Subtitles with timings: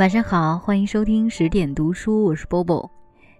[0.00, 2.88] 晚上好，欢迎收听十点读书，我是 Bobo。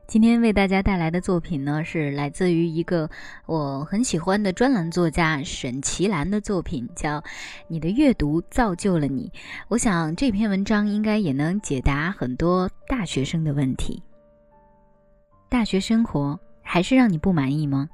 [0.07, 3.09] 今天为大家带来的作品呢，是来自于一个
[3.47, 7.19] 我很喜欢的专栏作家沈其兰的作品，叫
[7.67, 9.33] 《你的阅读造就了你》。
[9.69, 14.03] 我想这篇文章应该也能解答很多大学生的问题。
[15.49, 17.89] 大学生活还是让你不满意吗？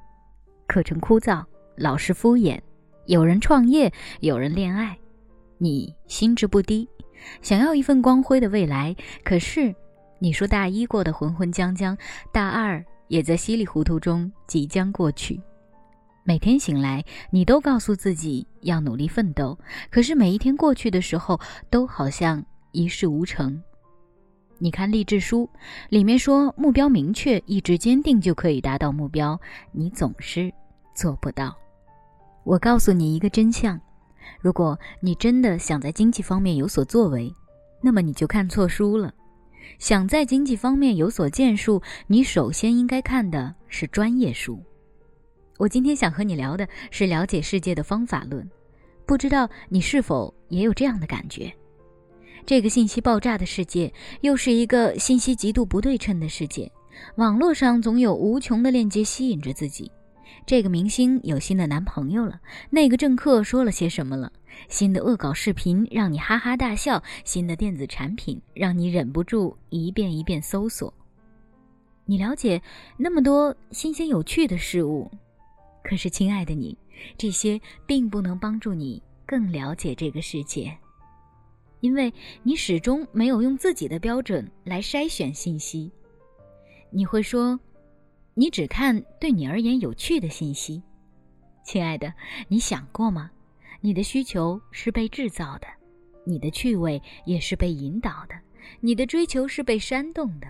[0.67, 1.45] 课程枯燥，
[1.77, 2.59] 老师敷衍，
[3.05, 4.99] 有人创业，有人恋爱，
[5.57, 6.89] 你心智不低。
[7.43, 9.75] 想要一份光辉的未来，可是
[10.19, 11.97] 你说大一过得浑浑浆浆，
[12.33, 15.41] 大二也在稀里糊涂中即将过去。
[16.25, 19.57] 每天醒来，你都告诉自己要努力奋斗，
[19.91, 21.39] 可是每一天过去的时候，
[21.71, 23.63] 都好像一事无成。
[24.59, 25.49] 你看励志书，
[25.91, 29.39] 里面说目标明确、意志坚定就可以达到目标，
[29.71, 30.53] 你总是
[30.95, 31.55] 做不到。
[32.43, 33.81] 我告诉你一个真相。
[34.41, 37.33] 如果你真的想在经济方面有所作为，
[37.83, 39.13] 那么你就看错书了。
[39.79, 44.63] 想在经济方面有所建树，你首先应该看的是专业书。
[45.59, 48.49] 我今天想和你聊的是了解世界的方法论，
[49.05, 51.53] 不知道你是否也有这样的感觉？
[52.45, 56.71] 这个信息爆炸的世界，又是一个信息极度不对称的世界。
[57.17, 59.91] 网络上总有无穷的链接吸引着自己。
[60.45, 64.33] 这个明星有新的男朋友了，那个政客说了些什么了？
[64.69, 70.93] 新的恶搞视频让你哈哈大笑，新的电子产品让你忍不住一遍一遍搜索。
[72.05, 72.63] 你了解
[72.97, 75.11] 那么多新鲜有趣的事物，
[75.83, 76.79] 可是亲爱的你，
[77.19, 80.73] 这些并不能帮助你更了解这个世界，
[81.81, 85.91] 因为你始终没有用自己的标准来筛选信息。
[86.91, 87.59] 你会说。
[88.39, 90.83] 你只看对你而言有趣的信息，
[91.65, 92.13] 亲爱的，
[92.49, 93.31] 你想过吗？
[93.81, 95.67] 你的需求是被制造的，
[96.27, 98.35] 你的趣味也是被引导的，
[98.81, 100.47] 你的追求是被煽动的。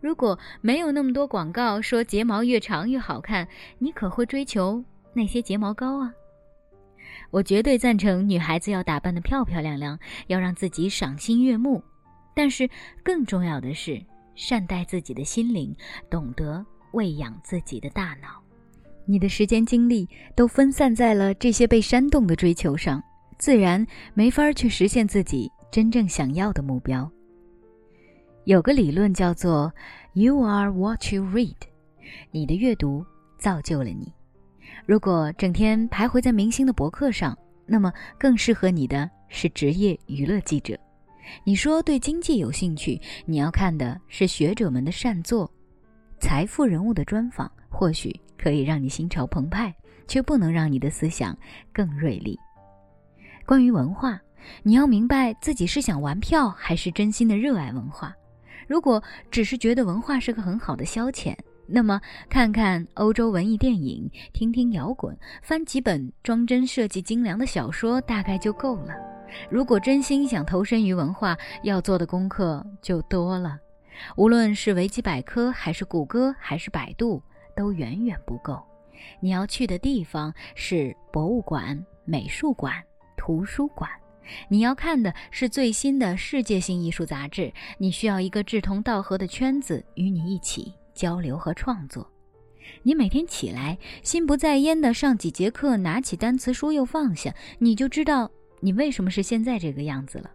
[0.00, 3.46] 如果没有那么多广告说睫毛越长越好看，
[3.78, 4.82] 你可会追求
[5.12, 6.12] 那些睫毛膏啊？
[7.30, 11.80] 我绝对赞成女孩子要打扮得漂漂亮亮，要让自己赏心悦目，
[12.34, 12.68] 但是
[13.04, 14.04] 更重要的是
[14.34, 15.72] 善待自己的心灵，
[16.10, 16.66] 懂得。
[16.94, 18.40] 喂养自己的大脑，
[19.04, 23.02] 你的时间精力都分散在了这些被煽动的追求上，
[23.36, 23.84] 自然
[24.14, 27.10] 没法去实现自己真正想要的目标。
[28.44, 29.72] 有个理论叫做
[30.12, 31.56] “You are what you read”，
[32.30, 33.04] 你的阅读
[33.38, 34.12] 造就了你。
[34.86, 40.78] 如果整天徘徊在明星的博客上，那么更适合你的是职业娱乐记者。
[41.42, 45.50] 你说对经济有兴趣，你要看的是学者们的善作。
[46.24, 49.72] 财富人物的专访或许可以让你心潮澎湃，
[50.08, 51.36] 却不能让你的思想
[51.70, 52.40] 更锐利。
[53.44, 54.18] 关于文化，
[54.62, 58.16] 你要明白自己是想玩票还是真心的热爱文化。
[58.66, 61.36] 如果只是觉得文化是个很好的消遣，
[61.66, 68.94] 那么看看欧洲文艺电影，听听摇滚，翻几本装帧设计精良的小说，大概就够了。
[69.50, 73.58] 如果真心想投身于文化，要做的功课就多了。
[74.16, 77.22] 无论是维基百科，还是谷歌，还是百度，
[77.56, 78.62] 都远远不够。
[79.20, 82.72] 你要去的地方是博物馆、美术馆、
[83.16, 83.90] 图书馆。
[84.48, 87.52] 你要看的是最新的世界性艺术杂志。
[87.76, 92.10] 你需要一个志同道合的圈子与你一起交流和创作。
[92.82, 98.30] 你每天起来心不在焉的上几节课，拿起单词书又放下，你就知道
[98.60, 100.30] 你为什么是现在这个样子了。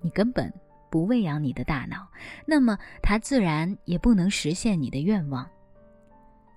[0.00, 0.52] 你根本。
[0.94, 2.06] 不喂养你的大脑，
[2.46, 5.44] 那么它自然也不能实现你的愿望。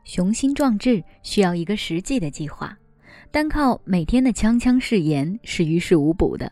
[0.03, 2.77] 雄心壮志需要一个实际的计划，
[3.31, 6.51] 单靠每天的锵锵誓言是于事无补的。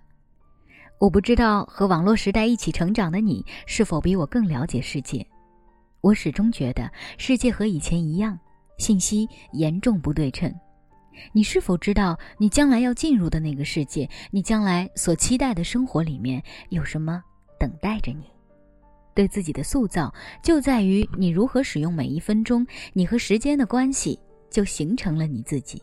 [0.98, 5.24] 我不知道和网络时代一起成长的你是否比我更了解世界。
[6.02, 8.36] 我始终觉得世界和以前一样，
[8.80, 10.52] 信息严重不对称。
[11.34, 17.22] 你是否知道你将来要进入的那个世界，你将来所期待的生活里面有什么？
[17.66, 18.26] 等待着你，
[19.16, 20.14] 对自己的塑造
[20.44, 22.66] 就在于你如何使用每一分钟。
[22.94, 24.20] 你和时间的关系
[24.52, 25.82] 就形成了你自己。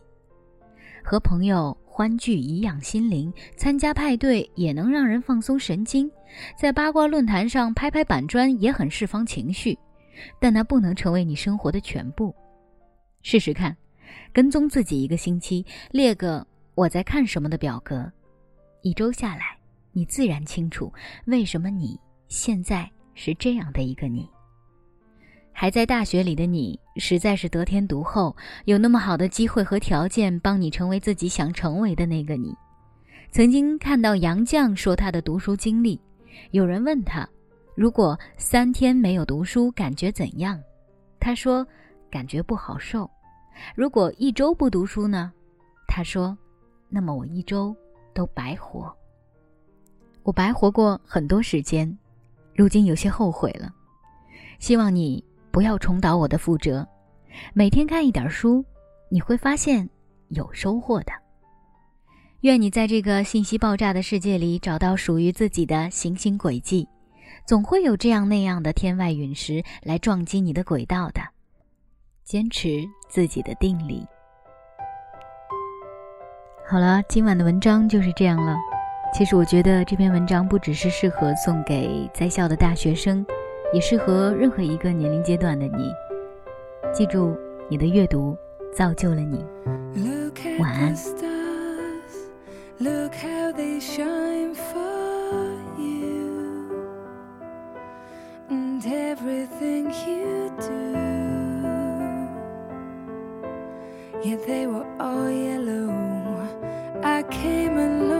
[1.03, 6.09] 和朋友欢聚颐养心灵，参加派对也能让人放松神经，
[6.57, 9.77] 在八卦论坛上拍拍板砖也很释放情绪，
[10.39, 12.33] 但那不能成为你生活的全部。
[13.23, 13.75] 试试看，
[14.31, 18.09] 跟踪自己一个星期，列个我在看什么的表格，
[18.83, 19.57] 一周下来。
[19.93, 20.91] 你自然清楚，
[21.25, 21.97] 为什么你
[22.27, 24.27] 现在是这样的一个你。
[25.55, 28.35] 还在大学里的你，实在是得天独厚，
[28.65, 32.53] 有那么好的机会和条件，帮你成为自己想成为的那个你。
[33.31, 36.01] 曾经看到杨绛说他的读书经历，
[36.51, 37.27] 有人问他，
[37.75, 40.59] 如果三天没有读书，感觉怎样？
[41.19, 41.65] 他说，
[42.09, 43.09] 感觉不好受。
[43.75, 45.31] 如果一周不读书呢？
[45.87, 46.35] 他说，
[46.89, 47.75] 那么我一周
[48.11, 48.91] 都白活。
[50.23, 51.97] 我白活过很多时间，
[52.55, 53.69] 如今有些后悔了。
[54.59, 56.87] 希望你不要重蹈我的覆辙，
[57.53, 58.63] 每天看一点书，
[59.09, 59.87] 你会发现
[60.29, 61.11] 有收获的。
[62.41, 66.87] 愿你在这个信息爆炸的世界里找到属于自己的行星轨迹，
[67.45, 71.21] 总会有这样那样的天外陨石来撞击你的轨道的。
[72.23, 74.05] 坚持自己的定力。
[76.65, 78.55] 好了，今晚的文章就是这样了。
[79.13, 83.23] 其实我觉得这篇文章不只是适合送给在校的大学生，
[83.71, 85.93] 也适合任何一个年龄阶段的你。
[86.91, 87.37] 记住，
[87.69, 88.35] 你的阅读
[88.75, 89.45] 造就了你。
[90.59, 90.95] 晚安。
[104.25, 105.91] How they were all yellow.
[107.03, 108.12] I came along,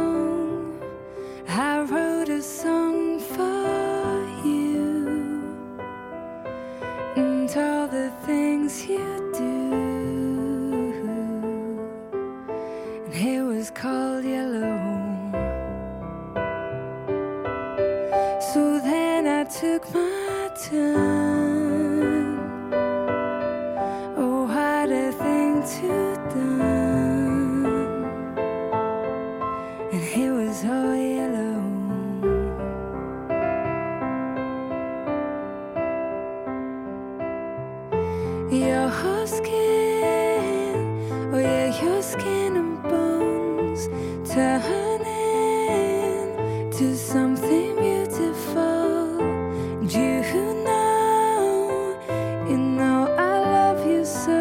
[13.73, 14.79] called yellow.
[18.53, 21.12] So then I took my time.
[46.83, 49.17] to something beautiful.
[49.95, 50.21] You
[50.65, 51.97] know,
[52.49, 54.39] you know I love you so.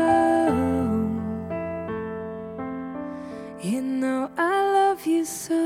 [3.61, 5.62] You know I love you so.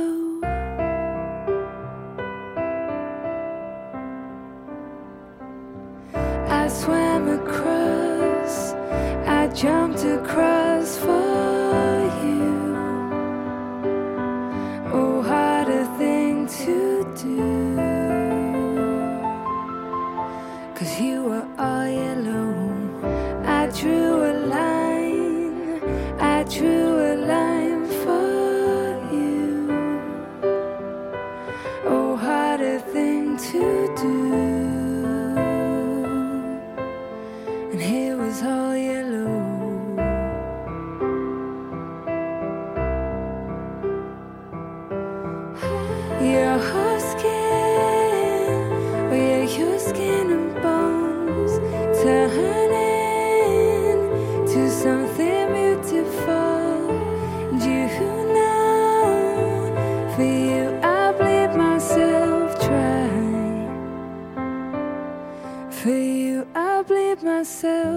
[6.61, 8.75] I swam across,
[9.39, 10.56] I jumped across.
[23.67, 25.83] I drew a line,
[26.21, 29.67] I drew a line for you.
[31.85, 34.35] Oh, what a thing to do.
[37.73, 39.35] And here was all yellow.
[46.23, 46.86] Your skin,
[60.17, 63.11] for you I bleed myself dry.
[65.71, 67.96] For you I bleed myself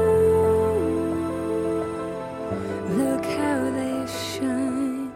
[3.00, 5.14] Look how they shine.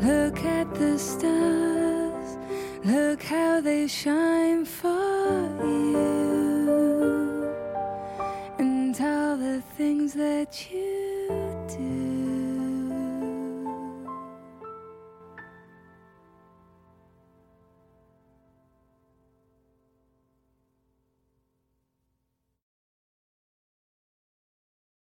[0.00, 2.36] Look at the stars.
[2.84, 6.68] Look how they shine for you.
[8.58, 11.00] And all the things that you